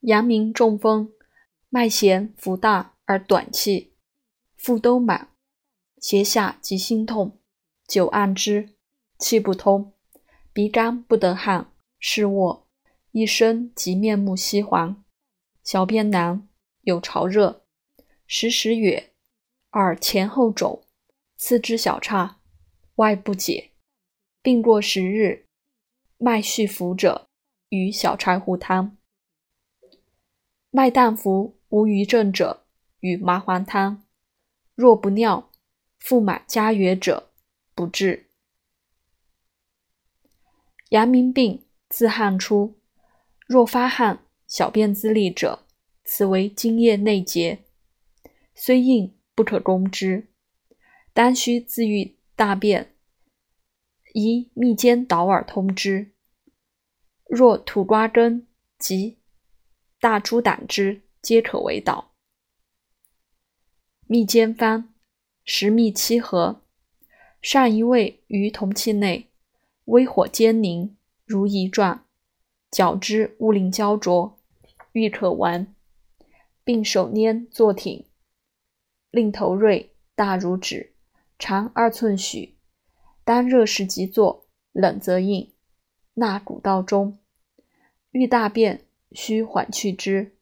[0.00, 1.12] 阳明中风，
[1.70, 3.94] 脉弦浮大而短气，
[4.56, 5.30] 腹兜满，
[5.98, 7.40] 胁下即心痛，
[7.86, 8.76] 久按之，
[9.18, 9.94] 气不通，
[10.52, 12.68] 鼻干不得汗，湿卧，
[13.12, 15.02] 一身即面目稀黄，
[15.62, 16.46] 小便难，
[16.82, 17.64] 有潮热，
[18.26, 19.04] 时时哕，
[19.72, 20.84] 耳前后肿，
[21.36, 22.40] 四肢小岔，
[22.96, 23.70] 外不解，
[24.42, 25.46] 病过十日，
[26.18, 27.28] 脉续浮者，
[27.70, 28.98] 与小柴胡汤。
[30.76, 32.64] 脉淡浮无余症者，
[32.98, 34.02] 与麻黄汤；
[34.74, 35.52] 若不尿，
[36.00, 37.30] 腹满加哕者，
[37.76, 38.26] 不治。
[40.88, 42.80] 阳明病自汗出，
[43.46, 45.64] 若发汗、小便自利者，
[46.02, 47.62] 此为津液内结，
[48.52, 50.26] 虽硬不可攻之，
[51.12, 52.96] 当须自愈大便，
[54.12, 56.10] 宜密煎导耳通之。
[57.28, 59.18] 若土瓜根及
[60.04, 62.12] 大猪胆汁皆可为导。
[64.06, 64.92] 蜜煎方：
[65.46, 66.60] 食蜜七合，
[67.40, 69.30] 上一味于铜器内，
[69.86, 72.04] 微火煎凝，如饴状，
[72.70, 74.38] 搅之勿令焦灼，
[74.92, 75.74] 欲可丸，
[76.62, 78.04] 并手拈作挺，
[79.10, 80.92] 令头锐，大如指，
[81.38, 82.58] 长二寸许。
[83.24, 85.50] 当热时即作，冷则应，
[86.12, 87.18] 纳骨道中。
[88.10, 88.83] 欲大便。
[89.14, 90.36] 须缓去之，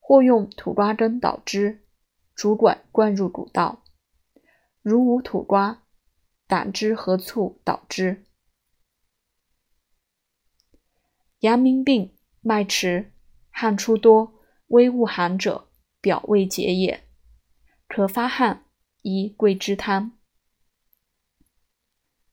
[0.00, 1.86] 或用土瓜根捣之，
[2.34, 3.84] 主管灌入谷道。
[4.82, 5.84] 如无土瓜，
[6.46, 8.24] 胆汁和醋捣之。
[11.40, 13.12] 阳明病脉迟，
[13.50, 14.34] 汗出多，
[14.68, 15.68] 微恶寒者，
[16.00, 17.04] 表未结也，
[17.88, 18.64] 可发汗，
[19.02, 20.12] 宜桂枝汤。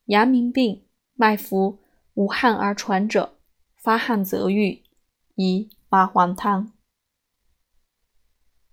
[0.05, 1.79] 阳明病脉浮，
[2.13, 3.39] 无汗而喘者，
[3.75, 4.82] 发汗则愈。
[5.35, 6.71] 一麻黄汤。